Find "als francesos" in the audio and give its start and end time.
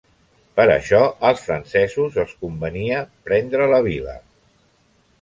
1.29-2.19